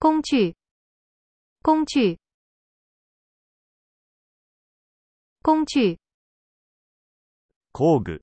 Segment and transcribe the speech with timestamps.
[0.00, 0.54] 工具，
[1.60, 2.20] 工具，
[5.42, 5.98] 工具。
[7.72, 8.22] 工具。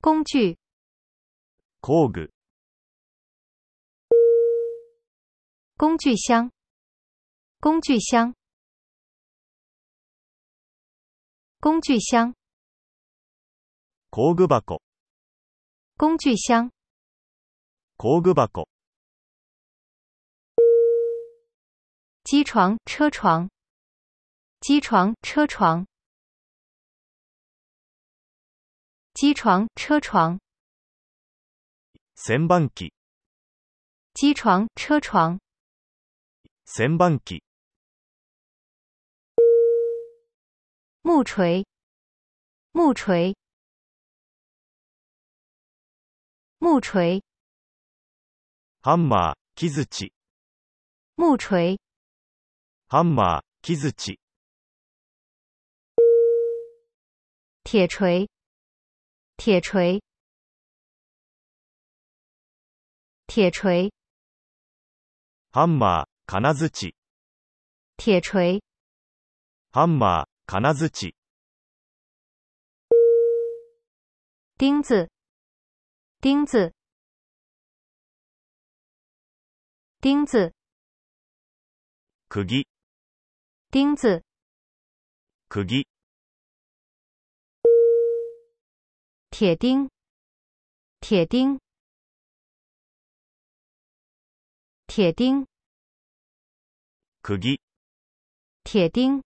[0.00, 0.56] 工具。
[1.80, 2.12] 工
[5.98, 6.52] 具箱。
[7.58, 8.32] 工具箱。
[11.58, 12.32] 工具箱。
[14.08, 14.46] 工具
[16.38, 16.70] 箱。
[17.96, 18.68] 工具箱。
[22.30, 23.50] 机床车床，
[24.60, 25.84] 机床车床，
[29.14, 30.38] 机床车床，
[32.14, 32.94] 铣板机，
[34.14, 35.40] 机床车床，
[36.64, 37.42] 铣板机，
[41.02, 41.66] 木锤，
[42.70, 43.36] 木锤，
[46.58, 47.20] 木锤
[48.82, 49.34] ，hammer，
[51.16, 51.76] 木锤。
[52.92, 54.18] ハンマー、木槌。
[57.62, 58.28] 铁锤、
[59.36, 60.02] 铁锤、
[63.28, 63.92] 铁锤。
[65.52, 66.96] ハンマー、金槌。
[67.96, 68.60] 铁锤。
[69.70, 71.14] ハンマー、金槌。
[74.58, 75.08] 钉子、
[76.20, 76.72] 钉子、
[80.00, 80.52] 钉子。
[82.28, 82.69] 釘。
[83.70, 84.20] 钉子，
[85.48, 85.84] 鉄釘，
[89.30, 89.86] 鉄釘，
[91.00, 91.56] 鉄釘，
[94.88, 95.46] 鉄釘，
[98.64, 99.22] 鉄釘，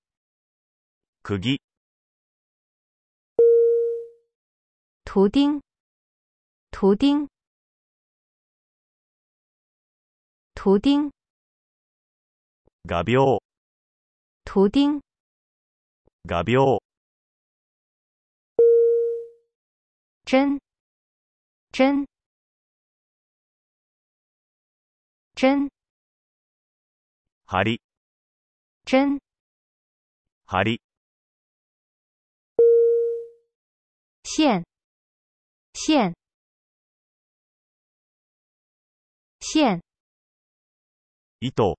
[5.06, 5.60] 圖釘，
[6.70, 7.28] 圖釘，
[10.54, 11.10] 圖釘，
[12.86, 13.43] ガビオ。
[14.54, 15.00] 图钉。
[16.28, 16.80] 画鋲。
[20.24, 20.60] 针。
[21.72, 22.06] 针。
[25.34, 25.66] 针。
[25.66, 25.68] 針。
[28.86, 29.18] 针。
[30.54, 30.78] 針。
[34.22, 34.64] 线。
[35.74, 36.14] 线。
[39.40, 39.82] 线。
[41.40, 41.76] 糸。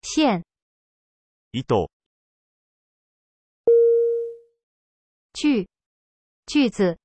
[0.00, 0.42] 线。
[1.52, 1.88] 糸句、
[5.34, 5.66] 句
[6.70, 6.98] 子、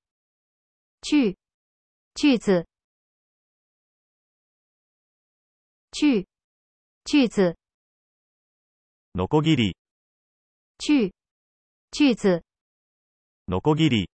[1.01, 1.35] 句、
[2.15, 2.65] 句子、
[5.91, 6.25] 句、
[7.05, 7.55] 句子、
[9.13, 9.75] のこぎり、
[10.79, 11.11] 句、
[11.91, 12.41] 句子、
[13.47, 14.09] のこぎり、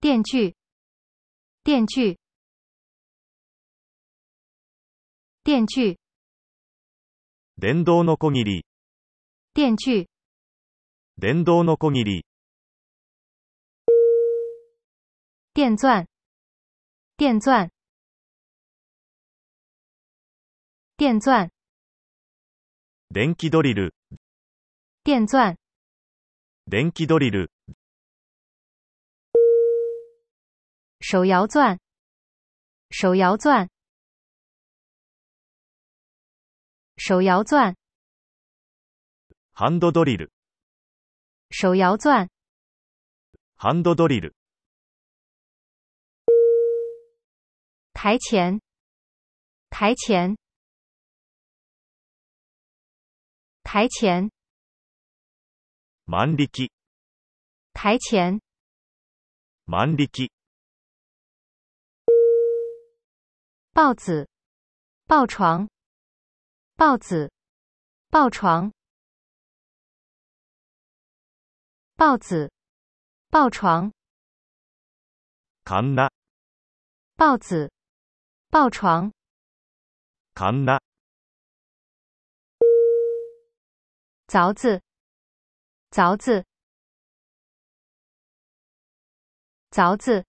[0.00, 0.54] 電锯、
[1.62, 2.16] 電锯、
[5.44, 5.99] 電锯。
[7.62, 8.64] 電動のこぎり。
[9.52, 10.06] 電鋸。
[11.18, 12.24] 電動のこぎり。
[15.52, 16.06] 電钻。
[17.18, 17.68] 電钻。
[20.96, 21.50] 電钻。
[23.10, 23.92] 電気ドリル。
[25.04, 25.56] 電钻。
[26.66, 27.50] 電気ドリル。
[31.06, 31.76] 手摇钻。
[32.88, 33.68] 手摇钻。
[37.02, 37.74] 手摇钻。
[39.56, 40.28] 手摇钻。
[41.50, 42.28] 手摇钻。
[47.94, 48.60] 台前。
[49.70, 50.36] 台前。
[53.62, 54.30] 台前。
[56.04, 56.50] 万力。
[57.72, 58.42] 台前。
[59.64, 60.06] 万力。
[63.72, 64.28] 抱子。
[65.06, 65.66] 抱床。
[66.80, 67.30] 豹子，
[68.10, 68.72] 豹床，
[71.94, 72.50] 报子，
[73.28, 73.92] 抱床，
[75.62, 76.08] カンナ，
[77.18, 77.70] 豹子，
[78.50, 79.12] 豹床，
[80.34, 80.80] カンナ，
[84.28, 84.80] 凿子，
[85.90, 86.46] 凿子，
[89.70, 90.24] 凿子，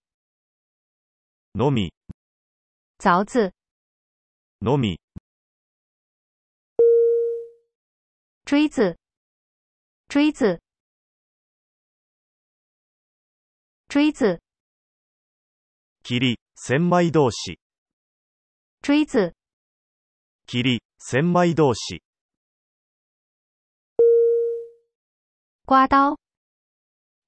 [1.54, 1.94] ノミ，
[3.00, 3.54] 凿子，
[4.60, 5.01] 糯米。
[8.52, 9.00] 锥子，
[10.10, 10.60] 锥子，
[13.88, 14.42] 锥子。
[16.04, 17.58] 霧、千枚同士。
[18.82, 19.34] 锥子。
[20.48, 22.04] 霧、千枚同士。
[25.64, 26.20] 刮刀、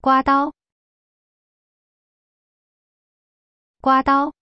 [0.01, 0.53] 刮刀、
[3.81, 4.35] 刮刀。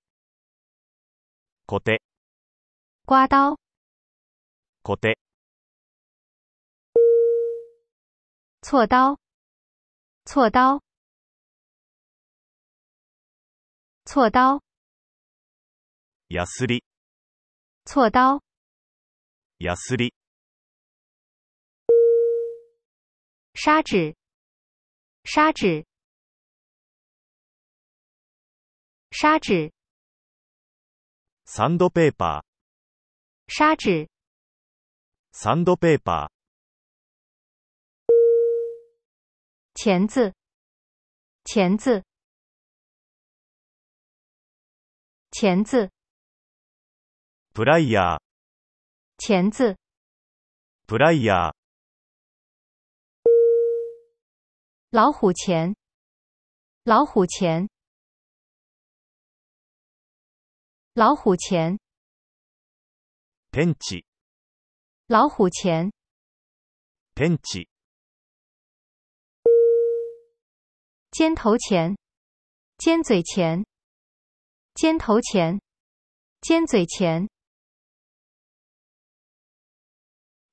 [1.68, 2.00] コテ
[3.06, 3.60] 刮刀、
[8.62, 9.19] 锉刀，
[10.25, 10.84] 锉刀，
[14.06, 14.62] 锉刀。
[16.30, 16.84] ヤスリ，
[17.86, 18.40] 锉刀，
[19.58, 20.13] ヤスリ。
[23.56, 24.16] 砂纸，
[25.24, 25.84] 砂纸，
[29.10, 29.74] 砂纸。
[31.46, 32.42] サンドペーパー，
[33.48, 34.08] 砂纸，
[35.31, 36.40] サンドペーパー。
[39.73, 40.33] 钳子，
[41.45, 42.03] 钳子，
[45.31, 45.89] 钳子
[47.53, 48.19] p l i e r
[49.18, 49.77] 钳子
[50.85, 51.53] p l i
[54.89, 55.75] 老虎钳，
[56.83, 57.69] 老虎钳，
[60.94, 61.79] 老虎钳
[63.51, 63.75] p u n
[65.07, 65.91] 老虎钳
[67.15, 67.41] p u n
[71.12, 71.98] 尖头前，
[72.78, 73.66] 尖嘴前，
[74.75, 75.62] 尖头前，
[76.40, 77.30] 尖嘴前，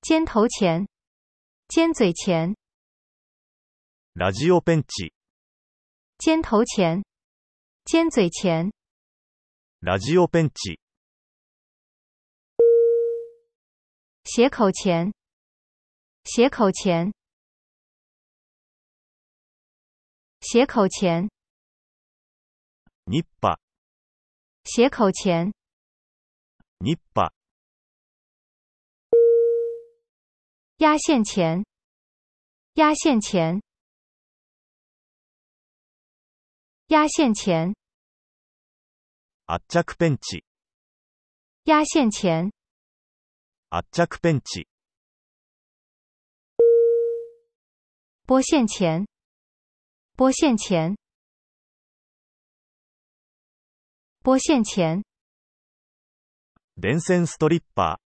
[0.00, 0.88] 尖头前，
[1.68, 2.56] 尖嘴前。
[4.14, 5.12] ラジオペンチ。
[6.18, 7.04] 尖头前，
[7.84, 8.72] 尖嘴前。
[9.80, 10.80] ラジオペンチ。
[14.24, 15.12] 斜口前，
[16.24, 17.12] 斜口前。
[20.40, 21.28] 斜口钳
[23.06, 23.58] ，nippon。
[24.62, 25.52] 斜口钳
[26.78, 27.32] ，nippon。
[30.76, 31.66] 压线钳，
[32.74, 33.60] 压线钳，
[36.86, 37.74] 压线钳。
[39.46, 40.44] 圧着ペンチ。
[41.64, 42.52] 压线钳，
[43.70, 44.68] 圧着ペンチ。
[48.24, 49.08] 剥线钳。
[50.18, 50.98] 拨线前，
[54.18, 55.04] 拨线前。
[56.76, 58.00] 電線ストリッパ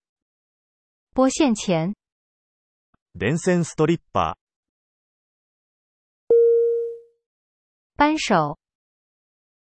[1.14, 1.16] ー。
[1.16, 1.94] 拨線前。
[3.16, 6.34] 電線ストリッパー。
[7.98, 8.56] 扳手。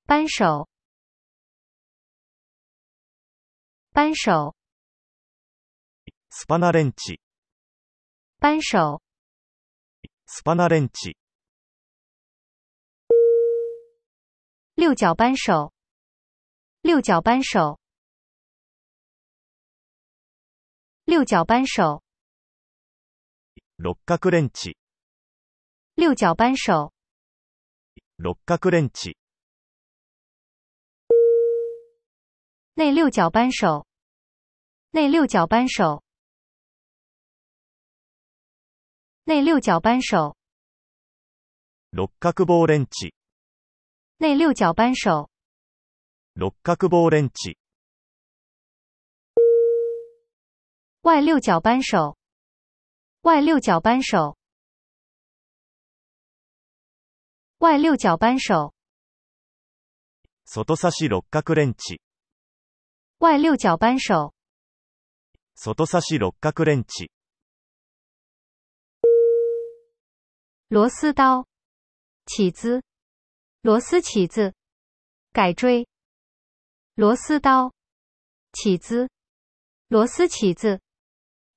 [0.07, 0.65] 扳手。
[3.93, 4.55] 扳手。
[6.31, 7.19] スパナレンチ。
[8.41, 9.03] 扳手。
[10.25, 11.15] スパナレンチ。
[14.91, 15.71] 六角扳手，
[16.81, 17.79] 六角扳手，
[21.05, 22.01] 六角扳手，
[23.75, 24.73] 六角扳手，
[25.93, 26.91] 六角扳手，
[28.15, 29.11] 六角扳手，
[32.73, 33.85] 那六角扳手，
[34.89, 36.03] 内六角扳手，
[39.25, 40.35] 那六角扳手，
[41.91, 42.45] 六角角。
[42.65, 43.18] 扳手。
[44.21, 45.29] 内六角扳手，
[46.33, 47.55] 六角防 wrench，
[51.03, 52.17] 外六角扳手，
[53.21, 54.37] 外六角扳手，
[57.59, 58.73] 外六角扳手，
[63.19, 64.33] 外六角扳手，
[70.67, 71.47] 螺丝刀，
[72.25, 72.83] 起子。
[73.61, 74.53] 螺丝起子、
[75.33, 75.85] 改锥、
[76.95, 77.73] 螺丝刀、
[78.53, 79.09] 起子、
[79.89, 80.79] 螺丝起子、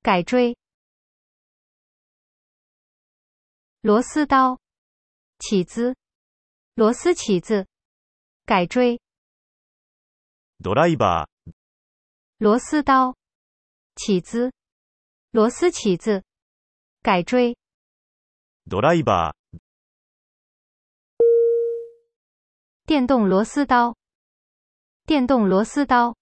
[0.03, 0.59] 改锥、
[3.83, 4.61] 螺丝刀、
[5.39, 5.95] 起子、
[6.75, 7.69] 螺丝起子、
[8.47, 9.01] 改锥。
[10.59, 11.53] ドライバー、
[12.39, 13.17] 螺丝刀、
[13.95, 14.53] 起子、
[15.31, 16.25] 螺丝起子、
[17.03, 17.57] 改锥。
[18.67, 19.42] ドライバー。
[22.85, 23.97] 电动螺丝刀，
[25.07, 26.17] 电动螺丝刀，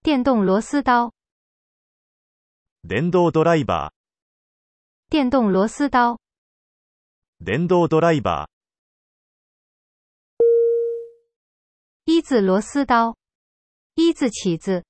[0.00, 1.12] 电动螺丝刀，
[2.86, 3.92] 电动ドライバー，
[5.10, 6.20] 电动螺丝刀，
[7.44, 8.48] 电动ドライバー，
[12.04, 13.16] 一字螺丝刀，
[13.96, 14.84] 一字起子，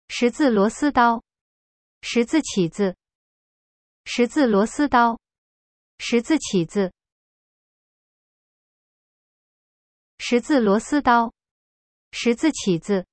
[0.09, 1.23] 十字螺丝刀，
[2.01, 2.97] 十字起子，
[4.05, 5.21] 十字螺丝刀，
[5.99, 6.91] 十字起子，
[10.17, 11.31] 十字螺丝刀，
[12.11, 13.05] 十字起子。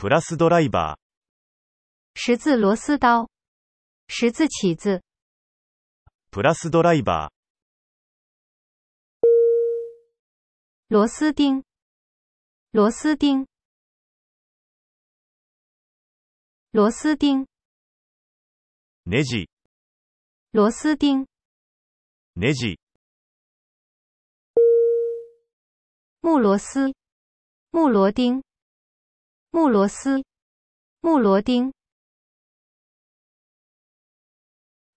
[0.00, 1.01] イバー。
[2.14, 3.28] 十字螺丝刀、
[4.06, 5.02] 十字起子、
[6.30, 11.64] プラスドライバー、螺丝钉、
[12.72, 13.46] 螺丝钉、
[16.72, 17.46] 螺丝钉、
[19.06, 19.48] ネジ、
[20.52, 21.26] 螺丝钉、
[22.36, 22.78] ネジ、
[26.20, 26.90] 木螺丝、
[27.72, 28.42] 木螺钉、
[29.50, 30.20] 木螺丝、
[31.00, 31.72] 木螺钉。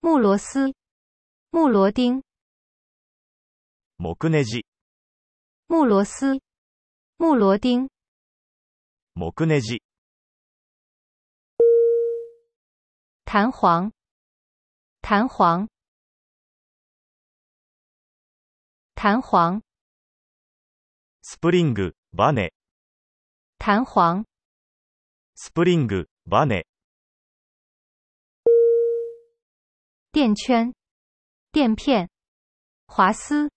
[0.06, 0.72] 木螺丝、
[1.50, 2.22] 木螺钉、
[3.98, 6.36] 木螺丝、
[7.18, 7.90] 木螺钉、
[9.16, 9.82] 木ネジ。
[13.26, 13.90] 弹簧、
[15.02, 15.68] 弹簧、
[18.94, 19.64] 弹簧、
[21.24, 22.54] spring、ばね、
[23.58, 24.24] 弹簧、
[25.36, 26.68] spring、ばね。
[30.16, 30.74] 垫圈、
[31.52, 32.10] 垫片、
[32.86, 33.52] 滑丝、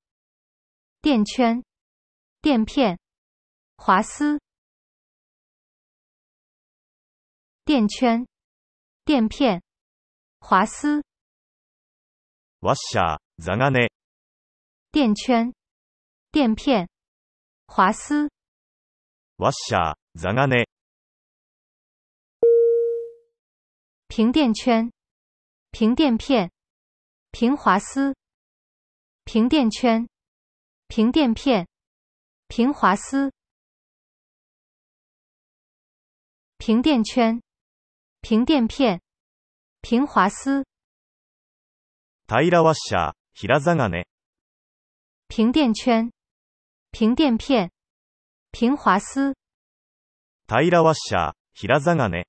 [1.00, 1.62] 垫圈、
[2.42, 2.98] 垫片、
[3.76, 4.40] 滑丝、
[7.64, 8.26] 垫圈、
[9.04, 9.62] 垫片、
[10.40, 11.00] 滑丝、
[12.58, 13.92] ワッシャー、ザガネ、
[14.90, 15.52] 垫圈、
[16.32, 16.88] 垫片、
[17.68, 18.28] 滑丝、
[19.36, 20.66] ワッシャー、ザガネ、
[24.08, 24.90] 平垫圈。
[25.70, 26.50] 平垫片、
[27.30, 28.16] 平滑丝、
[29.24, 30.08] 平垫圈、
[30.88, 31.68] 平垫片、
[32.48, 33.32] 平滑丝、
[36.56, 37.40] 平垫圈、
[38.22, 39.00] 平垫片、
[39.82, 40.64] 平滑丝。
[40.64, 41.20] 平垫圈、平垫片、
[41.80, 42.96] 平
[44.26, 44.94] 滑丝。
[45.28, 46.10] 平垫圈、
[46.90, 47.70] 平垫片、
[48.50, 48.98] 平滑
[51.52, 52.26] 平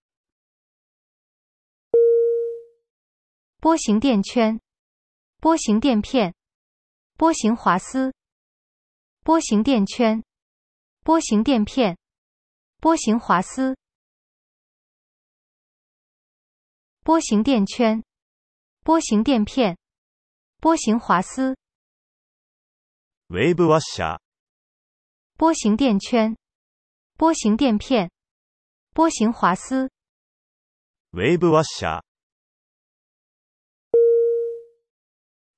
[3.61, 4.61] 波形垫圈，
[5.41, 6.33] 波形垫片，
[7.17, 8.15] 波形滑丝，
[9.21, 10.23] 波形垫圈，
[11.01, 11.97] 波形垫片，
[12.79, 13.77] 波形滑丝，
[17.03, 18.01] 波形垫圈，
[18.85, 19.77] 波形垫片，
[20.61, 21.57] 波形滑丝
[23.27, 24.21] ，wave w a s h e
[25.35, 26.33] 波形垫圈，
[27.17, 28.09] 波形垫片，
[28.93, 29.91] 波形滑丝
[31.11, 32.03] ，wave w a s h e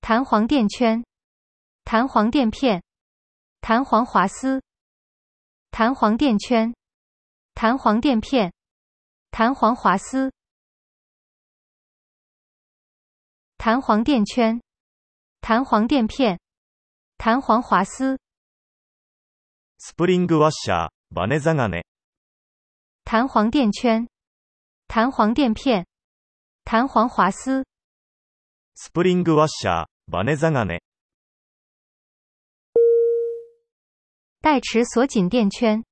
[0.01, 1.03] 弹簧垫圈、
[1.86, 2.84] 弹簧垫片、
[3.62, 4.63] 弹簧滑丝、
[5.70, 6.74] 弹簧垫圈、
[7.53, 8.51] 弹簧垫片、
[9.29, 10.34] 弹簧滑丝、
[13.60, 14.60] 弹簧垫圈、
[15.39, 16.39] 弹簧垫片、
[17.20, 18.20] 弹簧滑丝。
[19.77, 21.86] Spring washer、バネザガネ。
[23.05, 24.08] 弹簧垫圈、
[24.88, 25.86] 弹簧垫片、
[26.65, 27.63] 弹簧滑丝。
[28.75, 30.84] Spring w a s h e バネザガネ。
[34.41, 35.86] 代持锁紧垫圈。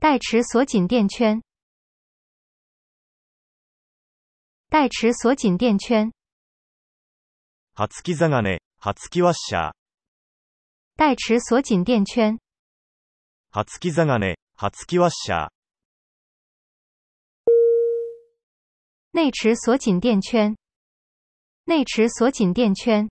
[0.00, 1.42] 代持锁紧垫圈。
[4.68, 6.12] 代持锁紧垫圈。
[7.72, 9.72] ハツキザガネ、ハツキワッシャー。
[10.98, 12.38] 代持锁紧垫圈。
[13.50, 15.48] ハツキザガネ、ハツキワッシャー。
[19.14, 20.54] 内持锁紧垫圈。
[21.68, 23.10] 内池锁紧垫圈，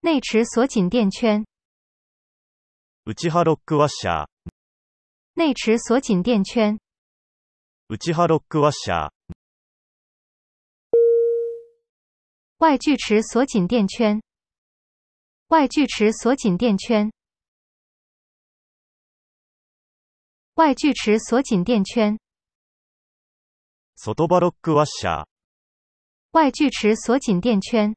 [0.00, 1.40] 内池锁紧垫圈
[3.04, 4.28] u c h a l o k a s
[5.32, 6.78] 内齿锁紧垫圈
[7.88, 9.10] u c h a l o k a s
[12.58, 14.22] 外锯齿锁紧垫圈，
[15.46, 17.10] 外锯齿锁紧垫圈，
[20.56, 22.20] 外锯齿锁紧垫圈。
[24.04, 25.24] 外バロックワッシャー。
[26.32, 27.94] 外锯齿锁紧垫圈。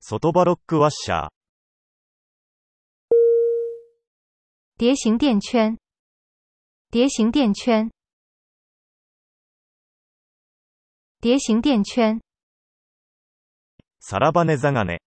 [0.00, 1.28] 外バロックワッシャー。
[4.78, 5.76] 蝶形垫圈。
[6.92, 7.90] 蝶形垫圈。
[11.22, 12.20] 碟形垫圈。
[13.98, 15.02] サラバネザガネ。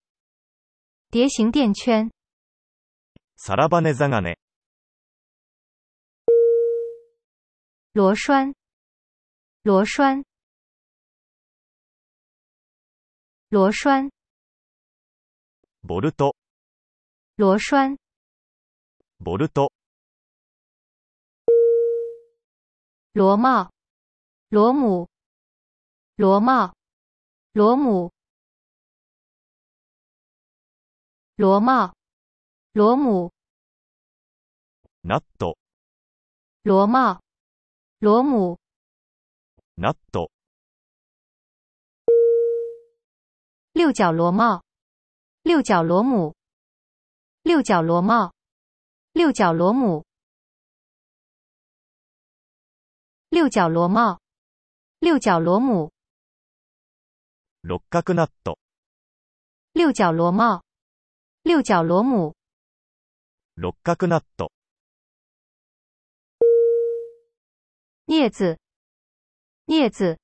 [1.12, 2.10] 蝶形垫圈。
[3.36, 4.36] サラバネザガネ。
[7.94, 8.52] 螺栓。
[9.62, 10.24] 螺栓，
[13.50, 14.10] 螺栓，
[15.84, 16.34] ボルト、
[17.36, 17.98] 螺栓，
[19.22, 19.70] ボルト、
[23.12, 23.70] 螺帽，
[24.48, 25.10] 螺母，
[26.16, 26.74] 螺帽，
[27.52, 28.10] 螺母，
[31.36, 31.92] 螺帽，
[32.72, 33.30] 螺母，
[35.04, 35.58] ナット、
[36.64, 37.20] 螺帽、
[38.00, 38.59] 螺母。
[39.82, 40.30] ナット。
[43.74, 44.60] 六角螺帽，
[45.42, 46.36] 六角螺母，
[47.44, 48.30] 六角螺帽，
[49.14, 50.04] 六角螺母，
[53.30, 54.20] 六角螺帽，
[55.00, 55.90] 六角螺母。
[57.62, 58.58] 六角ナット。
[59.72, 60.62] 六角螺帽，
[61.44, 62.36] 六角螺母。
[63.56, 64.50] 六角ナット。
[68.08, 68.58] 叶子，
[69.70, 70.18] 镊子，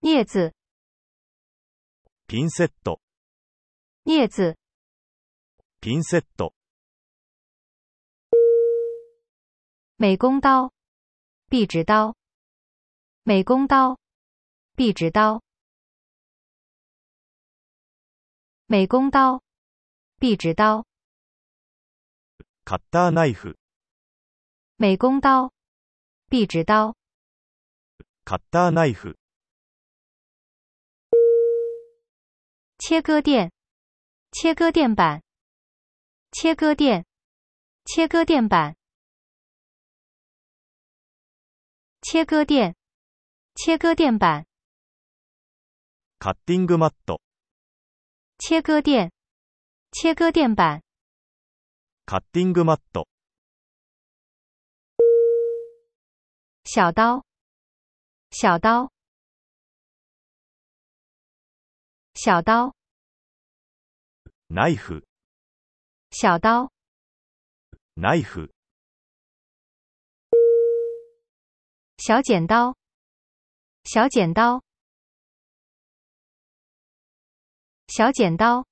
[0.00, 0.52] 镊子
[2.26, 2.68] p i n s e
[4.04, 4.54] 镊子
[5.80, 6.52] p i n s e
[9.96, 10.70] 美工刀，
[11.48, 12.14] 壁纸刀，
[13.22, 13.98] 美工刀，
[14.76, 15.42] 壁纸刀，
[18.66, 19.42] 美工刀，
[20.20, 20.84] 壁纸刀
[22.66, 23.56] ，cutter k i f e
[24.76, 25.50] 美工刀。
[26.30, 26.94] 壁纸刀，
[32.78, 33.50] 切割垫，
[34.30, 35.22] 切割垫板，
[36.30, 37.06] 切割垫，
[37.86, 38.76] 切割垫板，
[42.02, 42.76] 切割垫，
[43.54, 44.46] 切割垫板
[46.20, 47.24] c u t t i
[48.38, 49.10] 切割垫，
[49.92, 50.82] 切割垫板
[52.06, 52.60] c u t t
[53.00, 53.07] i
[56.70, 57.24] 小刀，
[58.30, 58.92] 小刀，
[62.12, 62.74] 小刀，
[64.50, 65.02] ナイフ。
[66.10, 66.70] 小刀，
[67.96, 68.50] ナイフ。
[71.96, 72.76] 小剪刀，
[73.84, 74.62] 小剪刀，
[77.88, 78.66] 小剪刀。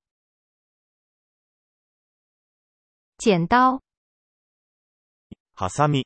[3.17, 3.81] 剪刀，
[5.55, 6.03] ハサミ，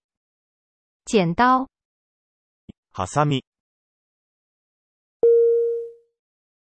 [1.04, 1.67] 剪刀，
[2.93, 3.43] ハサミ，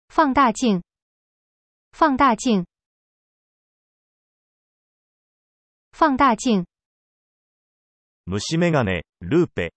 [0.09, 0.83] 放大镜，
[1.93, 2.65] 放大镜，
[5.93, 6.65] 放大镜，
[8.25, 9.71] 虫眼鏡，ルーペ，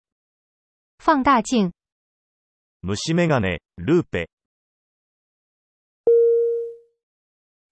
[1.00, 1.74] 放大镜，
[2.84, 4.33] 虫眼鏡，ルーペ。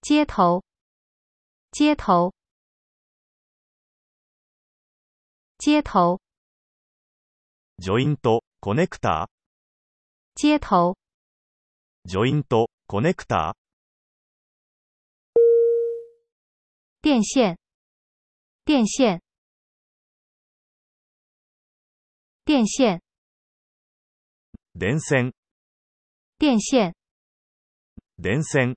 [0.02, 0.64] 街头，
[1.70, 2.34] 街头，
[5.58, 6.18] 街头。
[7.78, 9.28] ジョイント、コネクタ
[10.34, 10.96] 街头、
[12.04, 13.56] ジョイント、コネクタ
[17.00, 17.56] 电线、
[18.64, 19.20] 电线、
[22.44, 23.00] 电线、
[24.76, 25.32] 電線、
[26.40, 26.92] 電線、
[28.18, 28.76] 電線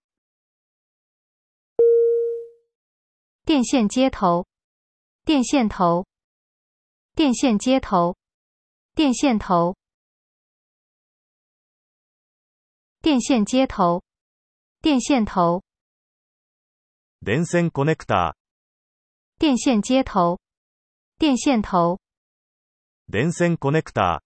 [3.46, 4.48] 电线接头，
[5.24, 6.08] 电线头，
[7.14, 8.18] 电线接头，
[8.96, 9.78] 电线头，
[13.04, 14.04] 电线接头，
[14.82, 15.62] 电线头，
[17.24, 18.34] 电线 connector，
[19.38, 20.40] 电线接头，
[21.20, 22.02] 电线头，
[23.12, 24.22] 电线 connector，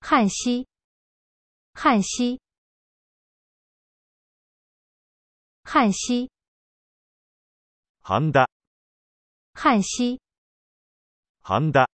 [0.00, 0.68] 焊锡，
[1.74, 2.41] 焊锡。
[5.64, 6.30] 汉西，
[8.00, 8.46] 汉达，
[9.54, 10.20] 汉西，
[11.40, 11.88] 汉达，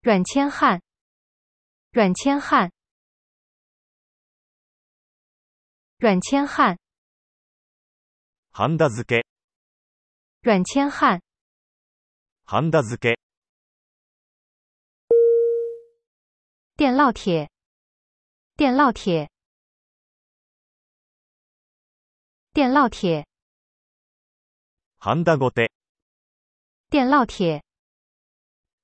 [0.00, 0.80] 阮千汉，
[1.90, 2.72] 阮千汉，
[5.98, 6.78] 阮千汉，
[8.52, 9.04] 汉达酢，
[10.40, 11.20] 阮千汉，
[12.44, 12.96] 汉达酢，
[16.76, 17.50] 电烙铁，
[18.56, 19.30] 电烙铁。
[22.52, 23.24] 电烙铁，
[24.98, 25.70] 焊打固电
[27.06, 27.62] 烙铁，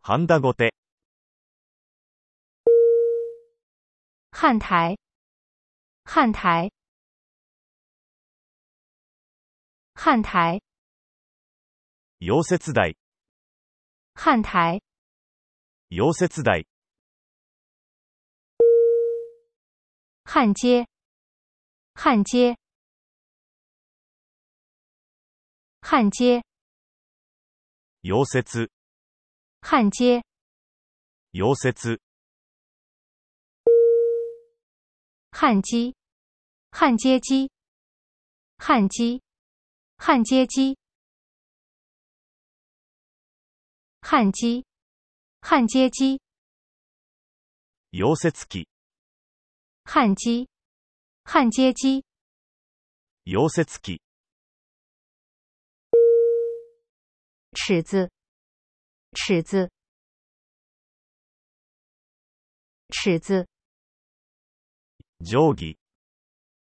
[0.03, 0.55] 焊打固
[4.31, 4.97] 焊台，
[6.05, 6.71] 焊台，
[9.95, 10.61] 焊台，
[12.19, 12.95] 熔接台，
[14.15, 14.81] 焊台，
[15.89, 16.65] 熔接台，
[20.23, 20.87] 焊接，
[21.95, 22.57] 焊接。
[25.89, 26.43] 焊接
[28.01, 28.43] 溶接
[29.61, 30.17] 焊接
[31.31, 31.71] 溶接
[35.31, 35.95] 焊機
[36.73, 37.49] 焊接機
[38.59, 39.23] 焊機
[39.97, 40.77] 焊接機
[44.01, 44.67] 焊機
[45.41, 45.87] 焊接
[47.93, 48.69] 溶接機
[49.85, 50.49] 焊機
[51.23, 52.03] 焊接機
[53.23, 54.03] 溶接機
[57.59, 58.11] 尺子，
[59.15, 59.71] 尺子，
[62.91, 63.49] 尺子。
[65.19, 65.79] 定義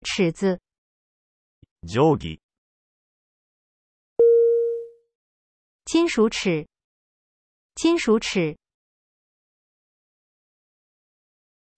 [0.05, 0.61] 尺子、
[1.83, 2.41] 定義
[5.85, 6.67] 金属尺、
[7.77, 8.59] 金属尺、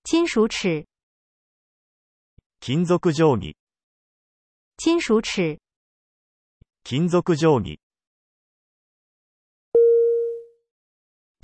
[0.04, 0.86] 金属尺。
[2.58, 3.54] 金属定義
[4.78, 5.60] 金属尺、
[6.84, 7.83] 金属定義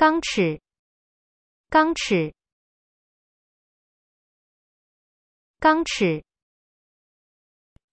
[0.00, 0.58] 钢尺，
[1.68, 2.32] 钢尺，
[5.58, 6.24] 钢尺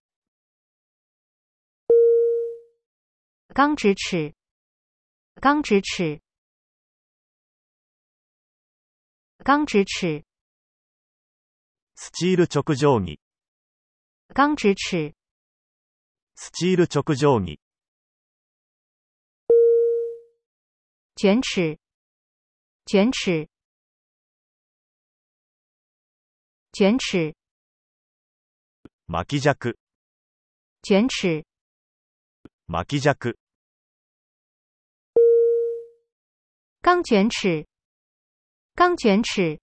[3.54, 4.34] 钢直尺，
[5.40, 6.22] 钢直尺，
[9.46, 10.26] 钢直尺
[11.96, 13.18] スチール直定仪，
[14.34, 15.16] 钢直尺。
[16.42, 17.60] スチール直上儀。
[21.16, 21.78] 卷尺。
[22.86, 23.50] 卷尺。
[26.72, 27.36] 卷尺。
[29.08, 29.78] 巻き尺。
[30.82, 31.44] 卷尺。
[32.68, 33.38] 巻き尺。
[36.82, 37.68] 钢卷尺。
[38.76, 39.60] 钢卷尺。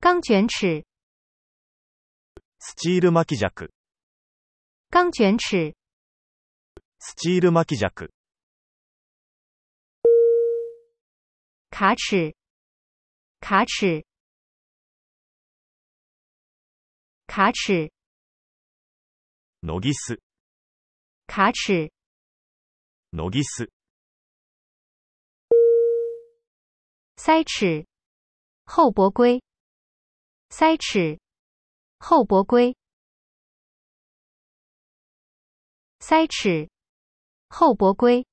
[0.00, 0.84] 钢卷尺。
[2.66, 3.70] スチール巻き尺。
[4.90, 5.76] 钢卷尺。
[6.98, 8.10] スチール巻き尺。
[11.68, 12.34] 卡尺。
[13.40, 14.06] 卡尺。
[17.26, 17.90] 卡尺。
[19.62, 20.18] ノギス。
[21.26, 21.92] 卡尺。
[23.12, 23.68] ノギス。
[27.18, 27.86] 塞尺。
[28.64, 29.42] 后脖龟。
[30.48, 31.18] 塞尺。
[32.06, 32.76] 厚薄规，
[36.00, 36.68] 塞尺，
[37.48, 38.26] 厚薄规，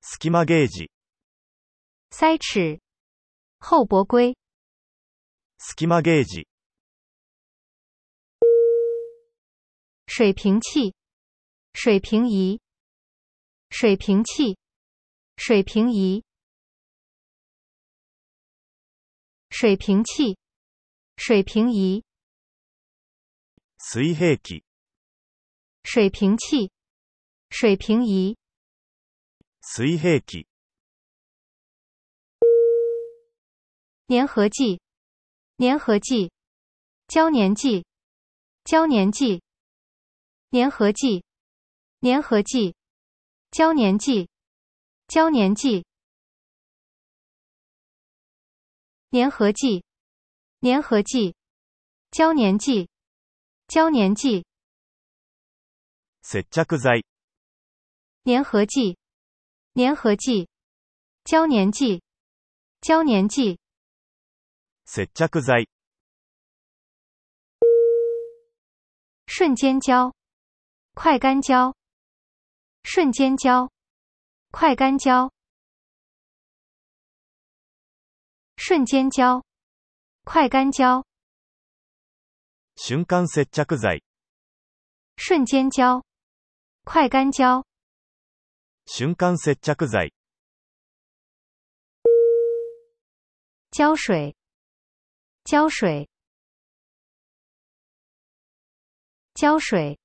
[0.00, 0.88] スキマゲージ，
[2.10, 2.80] 塞尺，
[3.58, 4.34] 厚薄规，
[5.58, 6.46] スキマゲージ，
[10.06, 10.94] 水平器，
[11.74, 12.58] 水平仪，
[13.68, 14.56] 水平器，
[15.36, 16.24] 水平仪，
[19.50, 20.37] 水平器。
[21.20, 22.04] 水平仪，
[23.80, 24.62] 水平器，
[25.90, 26.70] 水平器，
[27.50, 28.38] 水平仪，
[29.64, 30.46] 水平器。
[34.06, 34.80] 粘合剂，
[35.58, 36.32] 粘合剂，
[37.08, 37.84] 胶粘剂，
[38.62, 39.42] 胶粘剂，
[40.52, 41.24] 粘合剂，
[42.00, 42.76] 粘合剂，
[43.50, 44.30] 胶粘剂，
[45.08, 45.84] 胶粘剂，
[49.10, 49.84] 粘合剂。
[50.60, 51.36] 粘合剂、
[52.10, 52.90] 胶粘剂、
[53.68, 54.44] 胶粘剂、
[56.22, 57.06] 接粘剂、
[58.24, 58.98] 粘合剂、
[59.76, 60.48] 粘合剂、
[61.22, 62.02] 胶粘剂、
[62.80, 63.60] 胶粘剂、
[64.84, 65.68] 接粘剂。
[69.28, 70.12] 瞬间胶、
[70.94, 71.76] 快干胶、
[72.82, 73.70] 瞬间胶、
[74.50, 75.32] 快干胶、
[78.56, 79.44] 瞬间胶。
[80.30, 81.02] 快干胶，
[82.76, 83.96] 瞬间胶，
[85.16, 86.04] 瞬间胶，
[86.84, 87.66] 快干胶，
[88.88, 89.54] 瞬着
[89.86, 90.12] 剤。
[93.70, 94.36] 胶水，
[95.44, 96.06] 胶水，
[99.32, 99.98] 胶水。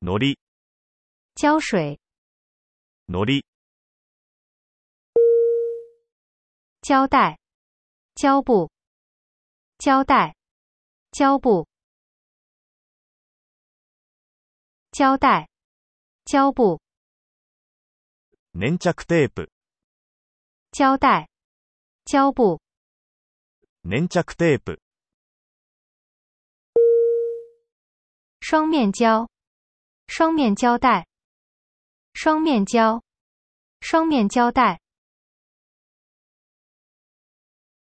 [0.00, 0.38] ノリ，
[1.34, 2.00] 胶水，
[3.08, 3.44] ノリ。
[6.80, 7.41] 胶带。
[8.14, 8.70] 胶布、
[9.78, 10.36] 胶带、
[11.12, 11.66] 胶布、
[14.90, 15.48] 胶带、
[16.26, 16.78] 胶布、
[18.52, 19.48] 粘着 tape、
[20.72, 21.30] 胶带、
[22.04, 22.60] 胶布、
[23.90, 24.78] 粘着 tape、
[28.40, 29.30] 双面胶、
[30.06, 31.08] 双面胶带、
[32.12, 33.02] 双面胶、
[33.80, 34.81] 双面胶带。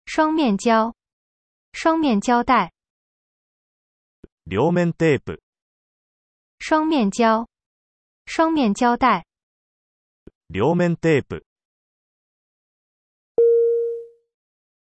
[0.06, 0.94] 双面胶，
[1.72, 2.72] 双面胶带，
[4.44, 5.20] 两面 t a
[6.58, 7.48] 双面胶，
[8.26, 9.26] 双面胶带，
[10.46, 11.24] 两面 t a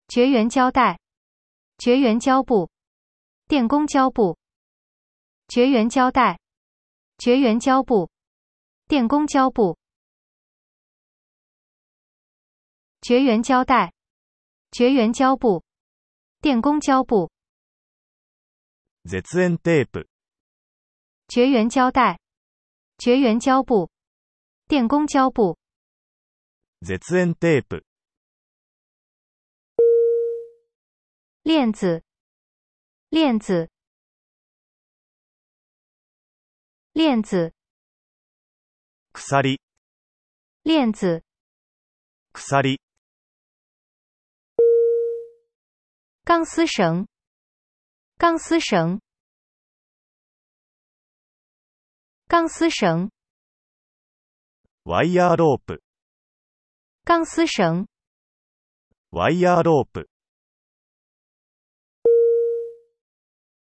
[0.09, 1.01] 绝缘胶带，
[1.79, 2.71] 绝缘胶布，
[3.49, 4.39] 电工胶布，
[5.49, 6.39] 绝缘胶带，
[7.17, 8.11] 绝缘胶布，
[8.87, 9.77] 电工胶布，
[13.01, 13.93] 绝缘胶带。
[14.79, 15.65] 绝缘胶布、
[16.41, 17.29] 电工胶布、
[19.11, 20.07] 绝缘 tape、
[21.27, 22.21] 绝缘胶带、
[22.97, 23.91] 绝缘胶布、
[24.69, 25.59] 电工胶布、
[26.87, 27.83] 绝缘 tape、
[31.43, 32.05] 链子、
[33.09, 33.69] 链子、
[36.93, 37.53] 链子、
[39.15, 39.61] 鎖り、
[40.63, 41.21] 链子、
[42.35, 42.79] 鎖り。
[46.29, 47.09] 钢丝绳，
[48.19, 49.01] 钢丝绳，
[52.27, 53.11] 钢丝绳。
[54.85, 55.81] wire rope，
[57.03, 57.87] 钢丝绳。
[59.09, 60.07] wire rope，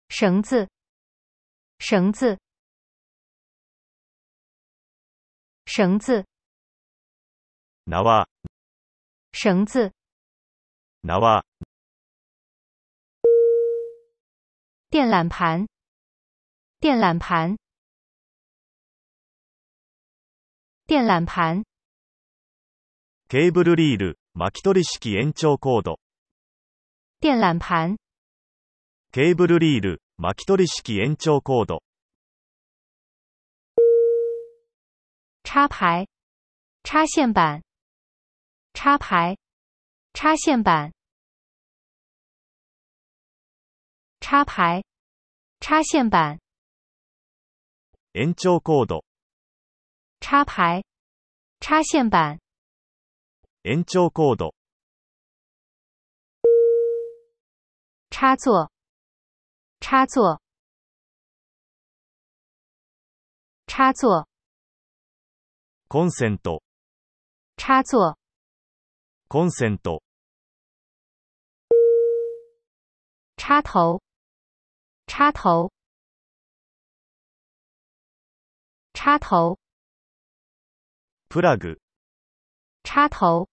[0.10, 0.68] 绳子，
[1.80, 2.38] 绳子，
[5.66, 6.28] 绳子。
[7.86, 8.28] 縄，
[9.32, 9.90] 绳子。
[11.04, 11.42] 縄。
[14.90, 15.68] 电缆盘，
[16.80, 17.58] 电缆盘，
[20.86, 21.66] 电缆盘。
[23.28, 26.00] Cable reel，巻取り式延長コード。
[27.20, 27.98] 电缆盘
[29.12, 31.82] ，Cable reel，巻取り式延長コード。
[35.44, 36.08] 插排，
[36.86, 37.62] 插线板，
[38.74, 39.36] 插排，
[40.14, 40.94] 插线板。
[44.20, 44.84] 插排、
[45.62, 46.42] 插线板、
[48.14, 49.06] 延长コード、
[50.20, 50.84] 插排、
[51.60, 52.40] 插线板、
[53.64, 54.54] 延长コード、
[58.10, 58.70] 插座、
[59.80, 60.42] 插座、
[63.68, 64.28] 插座、
[65.90, 66.62] c o n ント、
[67.56, 68.18] 插座、
[69.32, 70.02] c o n ント。
[73.38, 74.02] 插头。
[75.08, 75.72] 插头，
[78.94, 79.58] 插头
[81.30, 81.80] ，plug，
[82.84, 83.48] 插头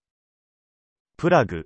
[1.17, 1.65] ，plug，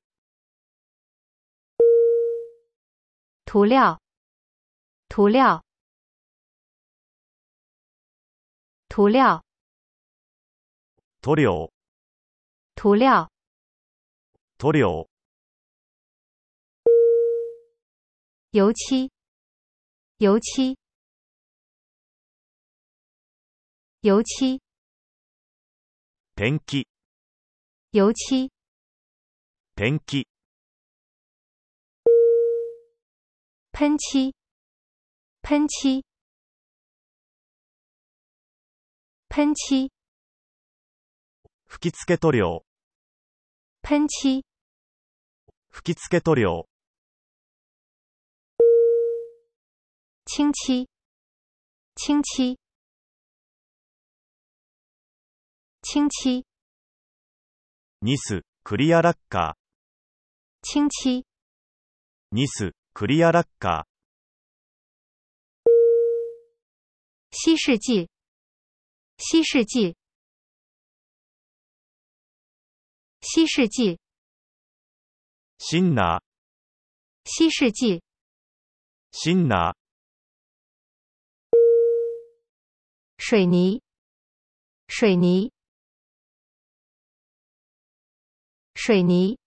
[3.43, 3.99] 涂料，
[5.09, 5.65] 涂料，
[8.87, 9.41] 涂料，
[11.19, 11.35] 涂
[12.95, 13.29] 料，
[14.59, 15.09] 涂料，
[18.51, 19.11] 油漆。
[20.21, 20.77] 油漆，
[24.01, 24.59] 油漆，
[26.35, 26.85] ペ気
[27.93, 28.51] 油漆，
[29.77, 30.27] ペ気キ、
[33.71, 34.33] 喷漆，
[35.41, 36.03] 喷漆，
[39.29, 39.89] 喷漆，
[41.67, 42.65] 吹き付け塗料、
[43.83, 44.43] 噴漆、
[45.71, 46.68] 吹き付け塗料、
[50.31, 50.87] 清期，
[51.95, 52.55] 清期，
[55.81, 56.45] 清戚。
[58.03, 59.53] ニス、クリアラッカー。
[60.61, 61.25] 清期，
[62.31, 65.71] ニス、クリアラッカー。
[67.31, 68.07] 西世紀。
[69.17, 69.63] 西世
[73.21, 73.97] 西世紀。
[75.57, 76.21] シンナー。
[77.25, 78.03] 西世紀。
[79.11, 79.78] シンナー。
[83.21, 83.81] 水泥，
[84.87, 85.51] 水泥，
[88.75, 89.37] 水泥，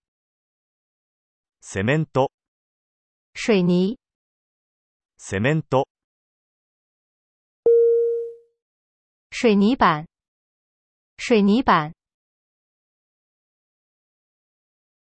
[1.63, 2.31] セメント，
[3.35, 3.99] 水泥，
[5.17, 5.89] セメント，
[9.31, 10.07] 水泥板，
[11.17, 11.95] 水泥板，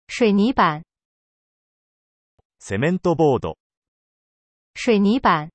[0.09, 0.83] 水泥板，
[2.59, 3.55] セメントボード，
[4.75, 5.49] 水泥板，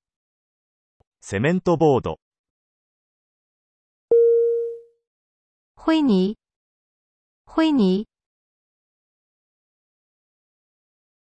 [1.20, 2.23] セメントボード。
[5.84, 6.34] 灰泥
[7.44, 8.06] 灰泥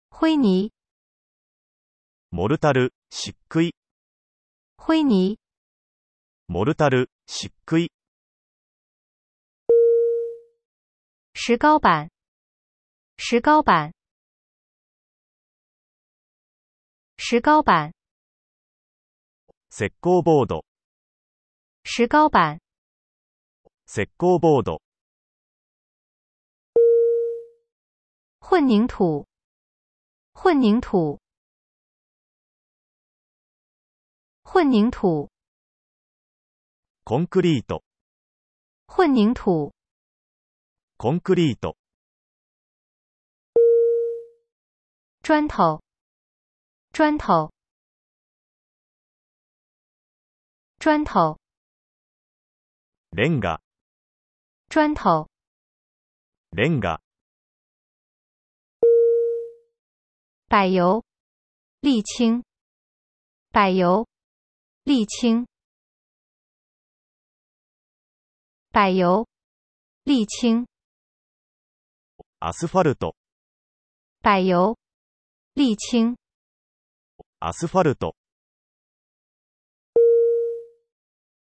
[0.08, 0.70] 灰泥
[2.30, 3.72] モルタル、漆喰
[4.76, 5.36] 灰泥
[6.48, 7.88] モルタル、漆喰
[11.34, 12.08] 石膏板
[13.18, 13.90] 石膏板
[17.18, 17.90] 石膏板
[19.72, 20.64] 石膏ボード
[21.84, 22.60] 石膏板
[23.94, 24.80] 石膏ボード。
[28.40, 29.26] 混凝土。
[30.32, 31.20] 混凝土。
[34.44, 35.28] 混凝土。
[37.04, 37.82] コンクリート。
[38.86, 39.74] 混凝土。
[40.96, 41.76] コンクリート。
[45.22, 45.82] 砖头。
[46.94, 47.50] 砖头。
[50.80, 51.36] 砖头。
[53.12, 53.60] レンガ。
[54.72, 55.28] 砖头、
[56.52, 56.98] レンガ。
[60.48, 61.04] 柏油、
[61.82, 62.42] 沥青、
[63.52, 64.06] 柏油、
[64.86, 65.46] 沥青、
[68.72, 69.28] 柏油、
[70.06, 70.64] 沥青。
[72.40, 73.14] アスファルト。
[74.22, 74.76] 柏油、
[75.54, 76.16] 沥青。
[77.40, 78.16] アスファルト。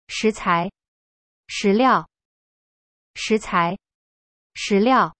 [0.07, 0.71] 食材、
[1.49, 2.05] 头、料。
[3.15, 3.77] 石材、
[4.53, 5.13] 石料、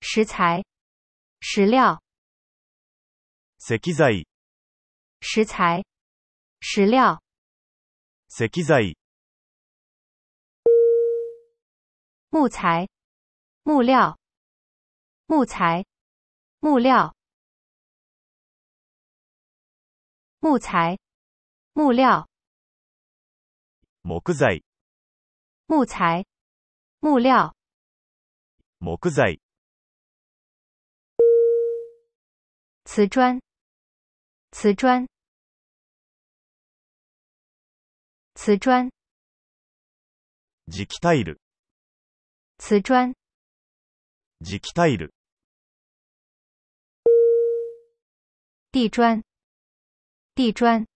[0.00, 0.64] 石材、
[1.40, 2.00] 石料、
[3.58, 4.26] 石材、
[5.20, 5.82] 石材、
[12.30, 12.88] 木材、
[13.64, 14.16] 木料、
[15.28, 15.84] 木材、
[16.60, 17.12] 木料、
[20.40, 20.98] 木材、
[21.74, 22.26] 木料。
[24.04, 24.64] 木材
[25.68, 26.26] 木材
[27.02, 27.52] 木料
[28.80, 29.38] 木材
[32.84, 33.38] 瓷砖
[34.50, 35.06] 瓷砖
[38.34, 38.90] 瓷砖
[40.66, 41.40] 磁気タイル
[42.58, 43.14] 瓷砖
[44.44, 45.14] 磁気タイル
[48.72, 49.22] 地砖
[50.34, 50.88] 地砖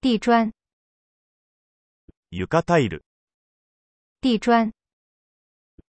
[0.00, 0.52] 地砖，
[2.30, 3.02] 床卡タイル。
[4.20, 4.72] 地砖，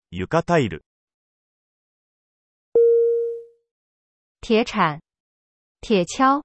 [0.09, 0.83] 浴タイル。
[4.41, 5.03] 铁铲，
[5.83, 6.43] 铁锹。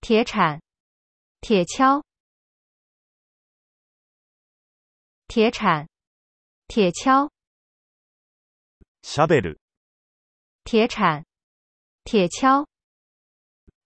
[0.00, 0.60] 铁铲，
[1.40, 2.02] 铁锹。
[5.28, 5.88] 铁铲，
[6.66, 7.30] 铁锹。
[9.02, 9.40] しゃべ
[10.64, 11.24] 铁铲，
[12.02, 12.66] 铁锹。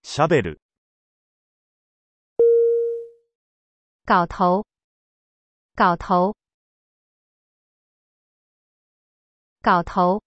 [0.04, 0.56] しゃべ
[4.04, 4.66] 搞头，
[5.76, 6.34] 搞头，
[9.62, 10.20] 搞头。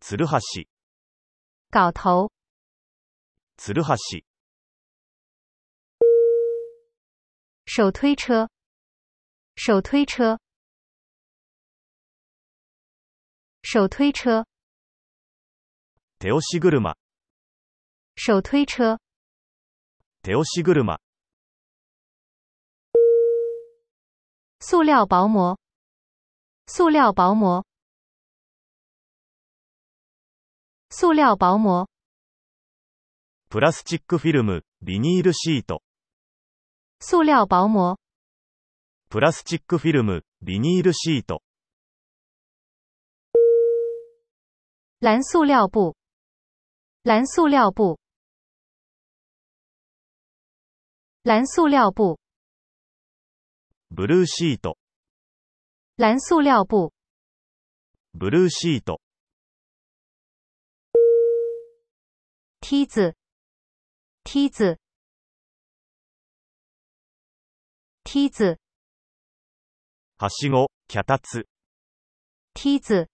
[0.00, 0.66] つるはし。
[1.70, 2.30] 搞头，
[3.56, 4.22] つるはし。
[7.64, 8.50] 手推车，
[9.56, 10.38] 手推车，
[13.62, 14.44] 手推车。
[16.18, 16.62] 手推车，
[18.14, 18.94] 手推车，
[20.52, 21.00] 手推车。
[24.66, 25.58] 塑料薄膜，
[26.68, 27.66] 塑料薄膜，
[30.88, 31.86] 塑料薄膜
[33.50, 35.22] ，plastic f i l m v i n y
[36.98, 37.96] 塑料薄膜
[39.10, 41.42] p l ス s ックフィルム、m ニールシート。
[45.02, 45.92] 蓝塑料布，
[47.04, 47.98] 蓝塑料布，
[51.24, 52.16] 蓝塑料布。
[53.94, 54.76] ブルーシート。
[56.00, 56.90] 蓝塑料布。
[58.12, 59.00] ブルーシート。
[62.60, 63.14] 梯子。
[64.24, 64.78] 梯子。
[68.02, 68.58] 梯子。
[70.18, 71.46] はしご、タツ。
[72.54, 73.08] 梯子。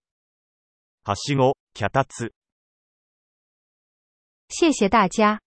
[1.02, 2.32] はしご、タツ。
[4.48, 5.40] 谢谢大家。